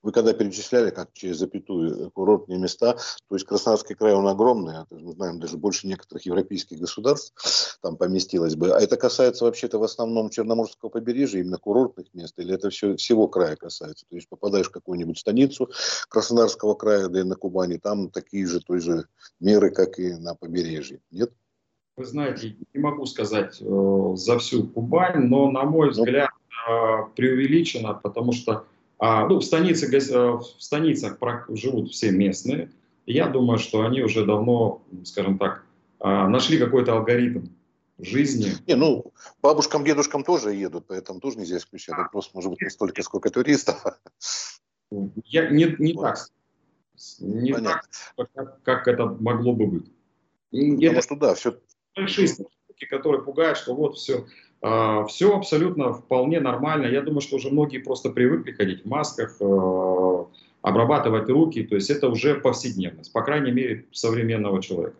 Вы 0.04 0.12
когда 0.12 0.34
перечисляли, 0.34 0.90
как 0.90 1.14
через 1.14 1.38
запятую, 1.38 2.11
курортные 2.11 2.58
места, 2.58 2.92
то 2.92 3.34
есть 3.34 3.46
Краснодарский 3.46 3.94
край, 3.94 4.12
он 4.12 4.28
огромный, 4.28 4.76
а 4.76 4.87
мы 4.90 5.12
знаем, 5.12 5.40
даже 5.40 5.56
больше 5.56 5.87
некоторых 5.87 6.26
европейских 6.26 6.78
государств 6.78 7.78
там 7.80 7.96
поместилось 7.96 8.54
бы. 8.54 8.70
А 8.70 8.78
это 8.78 8.99
касается 8.99 9.46
вообще-то 9.46 9.78
в 9.78 9.82
основном 9.82 10.28
Черноморского 10.28 10.90
побережья, 10.90 11.40
именно 11.40 11.56
курортных 11.56 12.12
мест, 12.12 12.38
или 12.38 12.54
это 12.54 12.68
все, 12.68 12.96
всего 12.96 13.28
края 13.28 13.56
касается? 13.56 14.04
То 14.11 14.16
есть 14.16 14.28
попадаешь 14.28 14.66
в 14.68 14.73
какую-нибудь 14.73 15.18
станицу 15.18 15.70
Краснодарского 16.11 16.75
края, 16.75 17.08
да 17.08 17.20
и 17.20 17.25
на 17.25 17.34
Кубани, 17.34 17.78
там 17.78 18.11
такие 18.11 18.46
же 18.46 18.61
той 18.61 18.80
же 18.80 19.06
меры, 19.40 19.70
как 19.70 19.99
и 19.99 20.12
на 20.16 20.34
побережье, 20.34 21.00
нет? 21.11 21.32
Вы 21.96 22.04
знаете, 22.04 22.58
не 22.75 22.80
могу 22.80 23.06
сказать 23.06 23.56
э, 23.58 24.12
за 24.16 24.38
всю 24.38 24.66
Кубань, 24.66 25.28
но, 25.28 25.50
на 25.50 25.62
мой 25.62 25.87
ну. 25.87 25.92
взгляд, 25.92 26.28
э, 26.68 26.73
преувеличено, 27.16 27.94
потому 27.94 28.32
что 28.32 28.66
а, 28.99 29.27
ну, 29.29 29.39
в, 29.39 29.45
станице, 29.45 29.87
э, 29.87 30.33
в 30.33 30.45
станицах 30.59 31.19
живут 31.49 31.91
все 31.93 32.11
местные. 32.11 32.71
я 33.07 33.29
думаю, 33.29 33.59
что 33.59 33.85
они 33.85 34.03
уже 34.03 34.25
давно, 34.25 34.83
скажем 35.05 35.39
так, 35.39 35.65
а, 36.01 36.29
нашли 36.29 36.59
какой-то 36.59 36.95
алгоритм 36.95 37.47
жизни. 37.99 38.53
Не, 38.67 38.75
ну, 38.75 39.13
бабушкам, 39.43 39.85
дедушкам 39.85 40.25
тоже 40.25 40.55
едут, 40.55 40.87
поэтому 40.87 41.21
тоже 41.21 41.39
нельзя 41.39 41.59
исключать. 41.59 41.95
А. 41.97 42.09
Просто 42.09 42.33
может 42.35 42.51
быть 42.51 42.61
не 42.61 42.71
столько, 42.71 43.03
сколько 43.03 43.31
туристов. 43.31 43.83
Я, 45.25 45.51
не 45.51 45.75
не 45.79 45.95
вот. 45.95 46.03
так. 46.03 46.29
Не 47.21 47.53
Понятно. 47.53 47.83
так, 48.17 48.33
как, 48.33 48.63
как 48.63 48.89
это 48.89 49.07
могло 49.07 49.53
бы 49.53 49.67
быть. 49.67 49.93
Потому 50.51 50.83
это 50.83 51.03
что 51.03 51.17
да, 51.17 51.35
все... 51.35 51.59
Большие 51.97 52.29
статистики, 52.29 52.87
которые 52.89 53.23
пугают, 53.23 53.59
что 53.59 53.75
вот 53.75 53.97
все, 53.97 54.27
все 55.09 55.37
абсолютно 55.37 55.92
вполне 55.92 56.40
нормально. 56.40 56.87
Я 56.87 57.02
думаю, 57.02 57.21
что 57.21 57.37
уже 57.37 57.50
многие 57.50 57.78
просто 57.78 58.09
привыкли 58.09 58.52
ходить 58.52 58.85
в 58.85 58.88
масках, 58.88 59.37
э, 59.40 60.25
обрабатывать 60.62 61.28
руки. 61.28 61.62
То 61.64 61.75
есть 61.75 61.90
это 61.90 62.09
уже 62.09 62.37
повседневность, 62.37 63.12
по 63.12 63.23
крайней 63.23 63.52
мере, 63.52 63.85
современного 63.92 64.62
человека. 64.62 64.97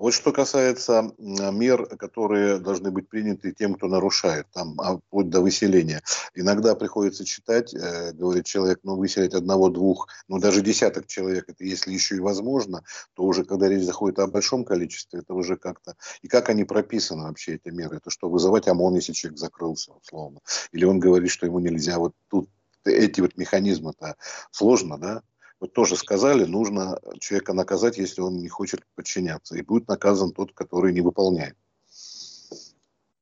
Вот 0.00 0.14
что 0.14 0.32
касается 0.32 1.12
мер, 1.18 1.84
которые 1.98 2.58
должны 2.58 2.90
быть 2.90 3.10
приняты 3.10 3.52
тем, 3.52 3.74
кто 3.74 3.86
нарушает, 3.86 4.46
там, 4.50 4.80
а, 4.80 4.96
вплоть 4.96 5.28
до 5.28 5.42
выселения. 5.42 6.00
Иногда 6.34 6.74
приходится 6.74 7.26
читать, 7.26 7.74
э, 7.74 8.12
говорит 8.12 8.46
человек, 8.46 8.80
ну, 8.82 8.96
выселить 8.96 9.34
одного-двух, 9.34 10.08
ну, 10.26 10.38
даже 10.38 10.62
десяток 10.62 11.06
человек, 11.06 11.50
это 11.50 11.64
если 11.64 11.92
еще 11.92 12.16
и 12.16 12.20
возможно, 12.20 12.82
то 13.12 13.24
уже, 13.24 13.44
когда 13.44 13.68
речь 13.68 13.84
заходит 13.84 14.20
о 14.20 14.26
большом 14.26 14.64
количестве, 14.64 15.20
это 15.20 15.34
уже 15.34 15.58
как-то... 15.58 15.96
И 16.22 16.28
как 16.28 16.48
они 16.48 16.64
прописаны 16.64 17.24
вообще, 17.24 17.56
эти 17.56 17.68
меры? 17.68 17.98
Это 17.98 18.08
что, 18.08 18.30
вызывать 18.30 18.68
ОМОН, 18.68 18.94
если 18.94 19.12
человек 19.12 19.38
закрылся, 19.38 19.92
условно? 19.92 20.40
Или 20.72 20.86
он 20.86 20.98
говорит, 20.98 21.30
что 21.30 21.44
ему 21.44 21.58
нельзя? 21.58 21.98
Вот 21.98 22.14
тут 22.28 22.48
эти 22.86 23.20
вот 23.20 23.36
механизмы-то 23.36 24.16
сложно, 24.50 24.96
да? 24.96 25.22
Вот 25.60 25.74
тоже 25.74 25.96
сказали, 25.96 26.44
нужно 26.44 26.98
человека 27.18 27.52
наказать, 27.52 27.98
если 27.98 28.22
он 28.22 28.38
не 28.38 28.48
хочет 28.48 28.80
подчиняться. 28.94 29.56
И 29.56 29.62
будет 29.62 29.88
наказан 29.88 30.32
тот, 30.32 30.52
который 30.52 30.92
не 30.92 31.02
выполняет. 31.02 31.56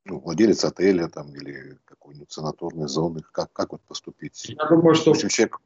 Ну, 0.04 0.20
владелец 0.20 0.64
отеля 0.64 1.08
там, 1.08 1.34
или 1.34 1.78
какой-нибудь 1.84 2.30
санаторной 2.32 2.88
зоны. 2.88 3.22
Как, 3.32 3.52
как 3.52 3.72
вот 3.72 3.82
поступить? 3.82 4.46
Я 4.48 4.66
думаю, 4.68 4.94
что 4.94 5.10
общем, 5.10 5.28
человек... 5.28 5.58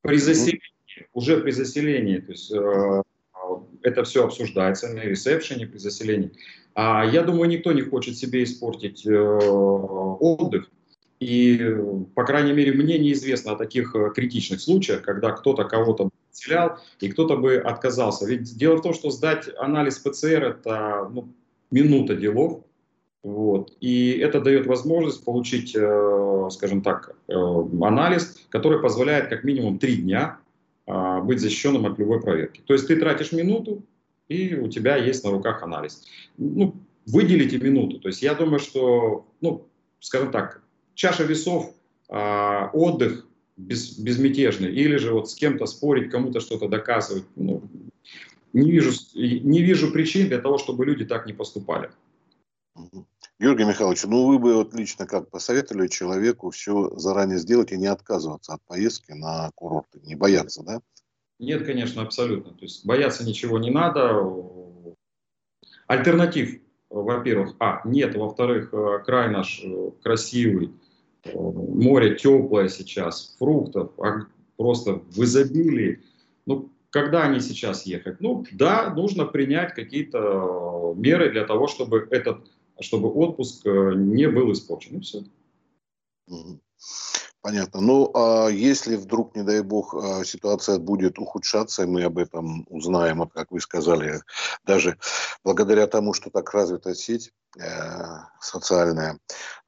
при 0.00 0.16
заселении, 0.16 0.62
mm-hmm. 0.62 1.06
уже 1.12 1.40
при 1.40 1.50
заселении, 1.50 2.18
то 2.20 2.32
есть 2.32 2.52
э, 2.52 3.02
это 3.82 4.04
все 4.04 4.24
обсуждается 4.24 4.88
на 4.88 5.00
ресепшене 5.00 5.66
при 5.66 5.78
заселении. 5.78 6.32
А 6.74 7.04
я 7.04 7.22
думаю, 7.22 7.50
никто 7.50 7.72
не 7.72 7.82
хочет 7.82 8.16
себе 8.16 8.44
испортить 8.44 9.06
э, 9.06 9.12
отдых. 9.12 10.70
И, 11.24 11.58
по 12.14 12.24
крайней 12.24 12.52
мере, 12.52 12.72
мне 12.72 12.98
неизвестно 12.98 13.52
о 13.52 13.56
таких 13.56 13.94
э, 13.94 14.10
критичных 14.14 14.60
случаях, 14.60 15.00
когда 15.00 15.30
кто-то 15.30 15.64
кого-то 15.64 16.10
потерял 16.30 16.78
и 17.00 17.08
кто-то 17.08 17.38
бы 17.38 17.56
отказался. 17.56 18.26
Ведь 18.26 18.58
дело 18.58 18.76
в 18.76 18.82
том, 18.82 18.92
что 18.92 19.08
сдать 19.08 19.48
анализ 19.56 19.98
ПЦР– 20.00 20.44
это 20.44 21.08
ну, 21.10 21.32
минута 21.70 22.14
делов. 22.14 22.60
Вот. 23.22 23.72
И 23.80 24.10
это 24.18 24.42
дает 24.42 24.66
возможность 24.66 25.24
получить, 25.24 25.74
э, 25.74 26.48
скажем 26.50 26.82
так, 26.82 27.16
э, 27.28 27.32
анализ, 27.32 28.36
который 28.50 28.82
позволяет 28.82 29.28
как 29.28 29.44
минимум 29.44 29.78
три 29.78 29.96
дня 29.96 30.40
э, 30.86 31.20
быть 31.22 31.40
защищенным 31.40 31.86
от 31.86 31.98
любой 31.98 32.20
проверки. 32.20 32.60
То 32.66 32.74
есть 32.74 32.86
ты 32.86 32.96
тратишь 32.96 33.32
минуту, 33.32 33.82
и 34.28 34.54
у 34.56 34.68
тебя 34.68 34.96
есть 34.96 35.24
на 35.24 35.30
руках 35.30 35.62
анализ. 35.62 36.04
Ну, 36.36 36.74
выделите 37.06 37.56
минуту. 37.56 37.98
То 37.98 38.08
есть 38.08 38.20
я 38.20 38.34
думаю, 38.34 38.58
что, 38.58 39.26
ну, 39.40 39.66
скажем 40.00 40.30
так, 40.30 40.60
чаша 40.94 41.24
весов, 41.24 41.74
э, 42.08 42.68
отдых 42.72 43.26
без, 43.56 43.98
безмятежный, 43.98 44.72
или 44.72 44.96
же 44.96 45.12
вот 45.12 45.30
с 45.30 45.34
кем-то 45.34 45.66
спорить, 45.66 46.10
кому-то 46.10 46.40
что-то 46.40 46.68
доказывать. 46.68 47.24
Ну, 47.36 47.62
не, 48.52 48.70
вижу, 48.70 48.92
не 49.14 49.62
вижу 49.62 49.92
причин 49.92 50.28
для 50.28 50.38
того, 50.38 50.58
чтобы 50.58 50.84
люди 50.86 51.04
так 51.04 51.26
не 51.26 51.32
поступали. 51.32 51.90
Георгий 53.38 53.64
Михайлович, 53.64 54.04
ну 54.04 54.26
вы 54.26 54.38
бы 54.38 54.54
вот 54.54 54.74
лично 54.74 55.06
как 55.06 55.28
посоветовали 55.28 55.88
человеку 55.88 56.50
все 56.50 56.90
заранее 56.96 57.38
сделать 57.38 57.72
и 57.72 57.76
не 57.76 57.86
отказываться 57.86 58.54
от 58.54 58.62
поездки 58.62 59.12
на 59.12 59.50
курорты, 59.54 60.00
не 60.02 60.14
бояться, 60.14 60.62
да? 60.62 60.80
Нет, 61.38 61.66
конечно, 61.66 62.02
абсолютно. 62.02 62.52
То 62.52 62.62
есть 62.62 62.86
бояться 62.86 63.24
ничего 63.24 63.58
не 63.58 63.70
надо. 63.70 64.24
Альтернатив, 65.86 66.60
во-первых, 66.88 67.56
а, 67.58 67.82
нет, 67.84 68.14
во-вторых, 68.14 68.72
э, 68.72 69.02
край 69.04 69.30
наш 69.30 69.62
э, 69.64 69.90
красивый, 70.02 70.72
море 71.32 72.16
теплое 72.16 72.68
сейчас, 72.68 73.34
фруктов 73.38 73.92
просто 74.56 74.94
в 74.94 75.22
изобилии. 75.24 76.02
Ну, 76.46 76.70
когда 76.90 77.24
они 77.24 77.40
сейчас 77.40 77.86
ехать? 77.86 78.20
Ну, 78.20 78.44
да, 78.52 78.90
нужно 78.90 79.24
принять 79.24 79.74
какие-то 79.74 80.94
меры 80.96 81.30
для 81.32 81.44
того, 81.44 81.66
чтобы 81.66 82.06
этот, 82.10 82.46
чтобы 82.80 83.10
отпуск 83.10 83.66
э, 83.66 83.94
не 83.96 84.28
был 84.28 84.52
испорчен. 84.52 84.98
И 84.98 85.00
все. 85.00 85.24
Понятно. 87.44 87.82
Ну, 87.82 88.10
а 88.14 88.48
если 88.48 88.96
вдруг, 88.96 89.36
не 89.36 89.42
дай 89.42 89.60
бог, 89.60 89.94
а, 89.94 90.24
ситуация 90.24 90.78
будет 90.78 91.18
ухудшаться, 91.18 91.86
мы 91.86 92.04
об 92.04 92.16
этом 92.16 92.64
узнаем, 92.70 93.28
как 93.28 93.50
вы 93.50 93.60
сказали, 93.60 94.22
даже 94.64 94.96
благодаря 95.44 95.86
тому, 95.86 96.14
что 96.14 96.30
так 96.30 96.54
развита 96.54 96.94
сеть 96.94 97.32
э, 97.58 97.62
социальная, 98.40 99.18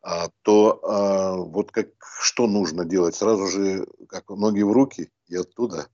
э, 0.03 0.11
то 0.43 0.81
э, 0.83 1.51
вот 1.51 1.73
как, 1.73 1.89
что 2.21 2.47
нужно 2.47 2.85
делать? 2.85 3.15
Сразу 3.15 3.47
же, 3.47 3.87
как 4.09 4.29
ноги 4.29 4.63
в 4.63 4.73
руки 4.73 5.11
и 5.29 5.37
оттуда? 5.37 5.87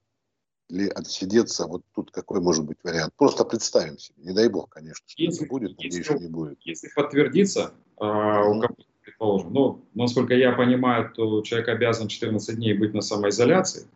Или 0.69 0.89
отсидеться? 0.89 1.67
Вот 1.67 1.83
тут 1.95 2.11
какой 2.11 2.41
может 2.41 2.65
быть 2.65 2.79
вариант? 2.83 3.13
Просто 3.17 3.45
представим 3.45 3.99
себе. 3.99 4.23
Не 4.25 4.33
дай 4.33 4.49
бог, 4.49 4.71
конечно, 4.71 5.05
что 5.07 5.23
если, 5.23 5.45
это 5.45 5.51
будет, 5.51 5.71
надеюсь, 5.71 5.95
если, 5.95 6.03
что 6.03 6.19
не 6.19 6.29
будет. 6.29 6.59
Если 6.63 6.89
подтвердится, 6.95 7.75
э, 8.01 8.05
у 8.05 8.61
кого 8.61 8.75
предположим. 9.03 9.53
Ну, 9.53 9.85
насколько 9.95 10.35
я 10.35 10.53
понимаю, 10.53 11.13
то 11.15 11.43
человек 11.43 11.69
обязан 11.69 12.09
14 12.09 12.57
дней 12.57 12.75
быть 12.75 12.95
на 12.95 13.01
самоизоляции. 13.01 13.87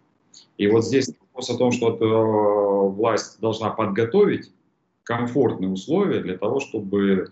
И 0.58 0.66
вот 0.68 0.84
здесь 0.84 1.10
вопрос 1.20 1.50
о 1.50 1.56
том, 1.56 1.72
что 1.72 1.96
э, 1.96 2.94
власть 2.94 3.40
должна 3.40 3.70
подготовить 3.70 4.52
комфортные 5.02 5.70
условия 5.70 6.20
для 6.20 6.36
того, 6.36 6.60
чтобы 6.60 7.30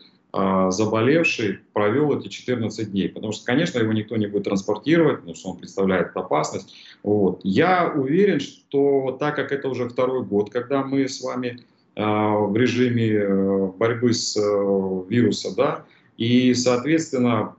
заболевший 0.70 1.60
провел 1.72 2.18
эти 2.18 2.28
14 2.28 2.90
дней. 2.90 3.08
Потому 3.08 3.32
что, 3.32 3.44
конечно, 3.44 3.78
его 3.78 3.92
никто 3.92 4.16
не 4.16 4.26
будет 4.26 4.44
транспортировать, 4.44 5.18
потому 5.18 5.34
что 5.36 5.50
он 5.50 5.58
представляет 5.58 6.16
опасность. 6.16 6.74
Вот. 7.02 7.40
Я 7.44 7.92
уверен, 7.94 8.40
что 8.40 9.16
так 9.20 9.36
как 9.36 9.52
это 9.52 9.68
уже 9.68 9.88
второй 9.88 10.24
год, 10.24 10.50
когда 10.50 10.82
мы 10.82 11.08
с 11.08 11.20
вами 11.20 11.60
э, 11.94 12.02
в 12.02 12.56
режиме 12.56 13.10
э, 13.10 13.66
борьбы 13.78 14.12
с 14.12 14.36
э, 14.36 15.04
вирусом, 15.08 15.54
да, 15.56 15.84
и, 16.16 16.54
соответственно, 16.54 17.56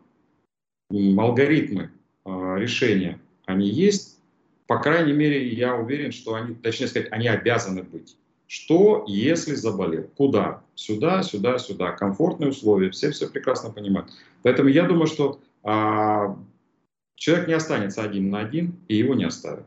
алгоритмы 0.90 1.92
а, 2.24 2.56
решения, 2.56 3.20
они 3.46 3.68
есть. 3.68 4.20
По 4.68 4.80
крайней 4.80 5.14
мере, 5.14 5.48
я 5.48 5.76
уверен, 5.76 6.12
что 6.12 6.36
они, 6.36 6.56
точнее 6.56 6.88
сказать, 6.88 7.12
они 7.12 7.28
обязаны 7.28 7.84
быть. 7.84 8.18
Что, 8.48 9.06
если 9.08 9.56
заболел? 9.56 10.04
Куда? 10.16 10.62
Сюда, 10.76 11.24
сюда, 11.24 11.58
сюда. 11.58 11.92
Комфортные 11.92 12.52
условия. 12.52 12.92
Все 12.92 13.12
все 13.12 13.28
прекрасно 13.28 13.72
понимают. 13.72 14.12
Поэтому 14.44 14.70
я 14.70 14.84
думаю, 14.84 15.08
что 15.08 15.40
а, 15.64 16.38
человек 17.16 17.48
не 17.48 17.54
останется 17.54 18.04
один 18.04 18.30
на 18.30 18.40
один, 18.40 18.80
и 18.88 18.96
его 18.96 19.16
не 19.16 19.24
оставят. 19.24 19.66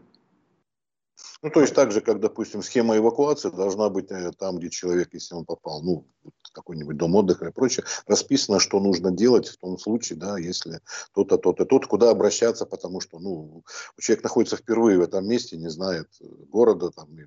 Ну, 1.42 1.50
то 1.50 1.61
есть 1.61 1.75
так 1.75 1.92
же, 1.92 2.00
как, 2.00 2.20
допустим, 2.20 2.62
схема 2.62 2.97
эвакуации 2.97 3.50
должна 3.50 3.88
быть 3.90 4.11
э, 4.11 4.32
там, 4.38 4.58
где 4.58 4.70
человек, 4.70 5.11
если 5.12 5.35
он 5.35 5.44
попал, 5.44 5.82
ну, 5.82 6.04
какой-нибудь 6.52 6.97
дом 6.97 7.14
отдыха 7.14 7.47
и 7.47 7.52
прочее, 7.52 7.85
расписано, 8.06 8.58
что 8.58 8.80
нужно 8.80 9.12
делать 9.12 9.47
в 9.49 9.56
том 9.58 9.78
случае, 9.78 10.18
да, 10.18 10.37
если 10.37 10.80
то-то, 11.14 11.38
то-то, 11.38 11.64
то-то, 11.64 11.87
куда 11.87 12.11
обращаться, 12.11 12.66
потому 12.66 13.00
что, 13.00 13.20
ну, 13.20 13.62
человек 14.00 14.25
находится 14.25 14.56
впервые 14.56 14.99
в 14.99 15.02
этом 15.02 15.28
месте, 15.28 15.56
не 15.56 15.70
знает 15.70 16.08
э, 16.20 16.25
города 16.49 16.90
там 16.90 17.08
и, 17.18 17.26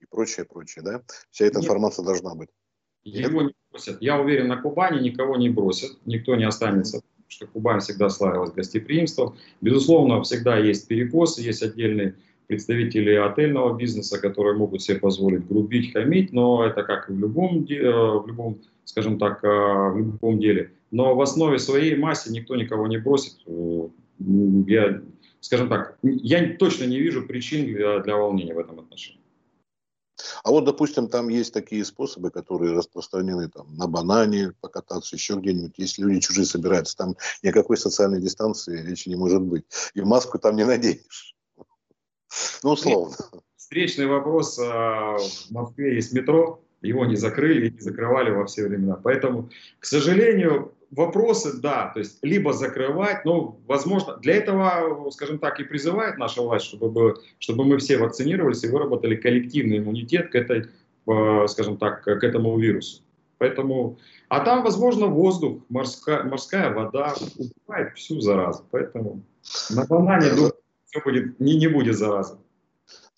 и 0.00 0.06
прочее, 0.06 0.46
прочее, 0.46 0.84
да. 0.84 1.02
Вся 1.30 1.46
эта 1.46 1.58
Нет. 1.58 1.64
информация 1.64 2.04
должна 2.04 2.34
быть. 2.34 2.48
Его 3.02 3.42
не 3.42 3.54
бросят. 3.70 4.00
Я 4.00 4.20
уверен, 4.20 4.48
на 4.48 4.60
Кубани 4.60 5.00
никого 5.00 5.36
не 5.36 5.48
бросят, 5.48 5.98
никто 6.04 6.36
не 6.36 6.44
останется 6.44 7.02
что 7.30 7.46
Кубань 7.46 7.80
всегда 7.80 8.08
славилась 8.08 8.50
гостеприимством. 8.50 9.36
Безусловно, 9.60 10.20
всегда 10.22 10.58
есть 10.58 10.88
перекосы, 10.88 11.42
есть 11.42 11.62
отдельные 11.62 12.16
представители 12.48 13.14
отельного 13.14 13.76
бизнеса, 13.76 14.20
которые 14.20 14.56
могут 14.56 14.82
себе 14.82 14.98
позволить 14.98 15.46
грубить, 15.46 15.92
хамить, 15.92 16.32
но 16.32 16.66
это 16.66 16.82
как 16.82 17.08
в 17.08 17.16
любом, 17.16 17.64
э, 17.64 18.18
в 18.18 18.26
любом 18.26 18.60
скажем 18.84 19.18
так, 19.18 19.44
э, 19.44 19.48
в 19.48 19.96
любом 19.96 20.40
деле. 20.40 20.72
Но 20.90 21.14
в 21.14 21.20
основе 21.20 21.60
своей 21.60 21.94
массе 21.94 22.32
никто 22.32 22.56
никого 22.56 22.88
не 22.88 22.98
бросит. 22.98 23.36
Я, 24.66 25.00
скажем 25.38 25.68
так, 25.68 25.96
я 26.02 26.56
точно 26.56 26.86
не 26.86 26.98
вижу 26.98 27.22
причин 27.22 27.66
для, 27.66 28.00
для 28.00 28.16
волнения 28.16 28.54
в 28.54 28.58
этом 28.58 28.80
отношении. 28.80 29.19
А 30.44 30.50
вот, 30.50 30.64
допустим, 30.64 31.08
там 31.08 31.28
есть 31.28 31.52
такие 31.52 31.84
способы, 31.84 32.30
которые 32.30 32.72
распространены 32.72 33.48
там, 33.48 33.74
на 33.76 33.86
банане 33.86 34.52
покататься, 34.60 35.16
еще 35.16 35.34
где-нибудь. 35.34 35.74
Если 35.76 36.02
люди 36.02 36.20
чужие 36.20 36.46
собираются, 36.46 36.96
там 36.96 37.16
никакой 37.42 37.76
социальной 37.76 38.20
дистанции 38.20 38.82
речи 38.82 39.08
не 39.08 39.16
может 39.16 39.42
быть. 39.42 39.64
И 39.94 40.02
маску 40.02 40.38
там 40.38 40.56
не 40.56 40.64
наденешь. 40.64 41.34
Ну, 42.62 42.70
условно. 42.70 43.16
Встречный 43.56 44.06
вопрос. 44.06 44.58
А, 44.58 45.16
в 45.18 45.50
Москве 45.50 45.94
есть 45.94 46.12
метро, 46.12 46.62
его 46.82 47.04
не 47.06 47.16
закрыли 47.16 47.68
и 47.68 47.72
не 47.72 47.80
закрывали 47.80 48.30
во 48.30 48.46
все 48.46 48.66
времена. 48.66 48.96
Поэтому, 48.96 49.50
к 49.78 49.84
сожалению, 49.84 50.74
вопросы, 50.90 51.60
да, 51.60 51.90
то 51.92 52.00
есть 52.00 52.18
либо 52.22 52.52
закрывать, 52.52 53.24
но, 53.24 53.58
возможно, 53.66 54.16
для 54.16 54.34
этого, 54.34 55.10
скажем 55.10 55.38
так, 55.38 55.60
и 55.60 55.64
призывает 55.64 56.18
наша 56.18 56.42
власть, 56.42 56.66
чтобы, 56.66 57.16
чтобы 57.38 57.64
мы 57.64 57.78
все 57.78 57.98
вакцинировались 57.98 58.64
и 58.64 58.68
выработали 58.68 59.16
коллективный 59.16 59.78
иммунитет 59.78 60.30
к 60.30 60.34
этой, 60.34 60.66
а, 61.06 61.46
скажем 61.46 61.76
так, 61.76 62.02
к 62.02 62.24
этому 62.24 62.58
вирусу. 62.58 63.02
Поэтому, 63.38 63.98
а 64.28 64.40
там, 64.40 64.62
возможно, 64.62 65.06
воздух, 65.06 65.62
морская, 65.70 66.24
морская 66.24 66.74
вода 66.74 67.14
убивает 67.38 67.96
всю 67.96 68.20
заразу. 68.20 68.64
Поэтому 68.70 69.22
на 69.70 69.86
банане, 69.86 70.30
думаю, 70.30 70.52
все 70.86 71.00
будет, 71.00 71.40
не, 71.40 71.56
не 71.56 71.68
будет 71.68 71.96
заразы. 71.96 72.36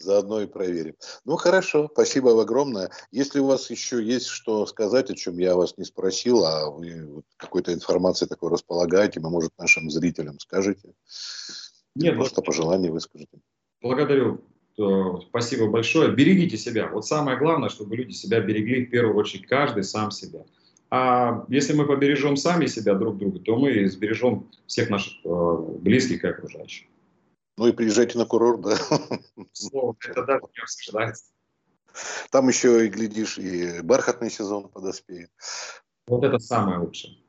Заодно 0.03 0.41
и 0.41 0.47
проверим. 0.47 0.95
Ну, 1.25 1.37
хорошо, 1.37 1.89
спасибо 1.93 2.31
вам 2.31 2.41
огромное. 2.41 2.91
Если 3.13 3.39
у 3.39 3.47
вас 3.47 3.71
еще 3.71 4.03
есть 4.03 4.27
что 4.27 4.67
сказать, 4.67 5.11
о 5.11 5.15
чем 5.15 5.39
я 5.39 5.55
вас 5.55 5.79
не 5.79 5.85
спросил, 5.85 6.45
а 6.45 6.71
вы 6.71 7.23
какой-то 7.37 7.73
информацией 7.73 8.29
такой 8.29 8.51
располагаете, 8.51 9.21
мы, 9.21 9.31
может, 9.31 9.53
нашим 9.59 9.91
зрителям 9.91 10.41
скажете? 10.41 10.95
Нет, 11.95 12.17
просто 12.17 12.43
пожелание 12.43 12.91
выскажите. 12.91 13.39
Благодарю. 13.81 14.41
Спасибо 15.29 15.69
большое. 15.69 16.11
Берегите 16.11 16.57
себя. 16.57 16.89
Вот 16.89 17.07
самое 17.07 17.39
главное, 17.39 17.69
чтобы 17.69 17.97
люди 17.97 18.13
себя 18.13 18.41
берегли 18.41 18.87
в 18.87 18.91
первую 18.91 19.17
очередь, 19.17 19.47
каждый 19.47 19.85
сам 19.85 20.11
себя. 20.11 20.45
А 20.91 21.45
если 21.49 21.75
мы 21.75 21.87
побережем 21.87 22.37
сами 22.37 22.67
себя 22.67 22.95
друг 22.95 23.19
друга, 23.19 23.39
то 23.39 23.57
мы 23.57 23.87
сбережем 23.89 24.51
всех 24.67 24.91
наших 24.91 25.13
э, 25.25 25.57
близких 25.79 26.25
и 26.25 26.27
окружающих. 26.27 26.87
Ну 27.63 27.69
и 27.69 27.73
приезжайте 27.73 28.19
на 28.19 28.27
курорт, 28.27 28.61
да. 28.61 28.77
Слово, 29.53 29.95
это 30.05 30.25
даже 30.25 30.41
не 30.41 30.63
обсуждается. 30.65 31.27
Там 32.33 32.49
еще 32.49 32.85
и, 32.85 32.89
глядишь, 32.89 33.39
и 33.39 33.83
бархатный 33.83 34.33
сезон 34.33 34.69
подоспеет. 34.69 35.31
Вот 36.09 36.25
это 36.25 36.41
самое 36.41 36.81
лучшее. 36.81 37.23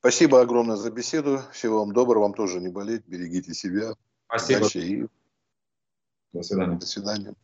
Спасибо 0.00 0.40
огромное 0.40 0.74
за 0.74 0.90
беседу. 0.90 1.40
Всего 1.52 1.78
вам 1.78 1.92
доброго. 1.92 2.24
Вам 2.24 2.34
тоже 2.34 2.58
не 2.58 2.68
болеть. 2.68 3.06
Берегите 3.06 3.54
себя. 3.54 3.94
Спасибо. 4.26 4.66
И... 4.74 5.06
До 6.32 6.42
свидания. 6.42 6.76
До 6.76 6.86
свидания. 6.86 7.34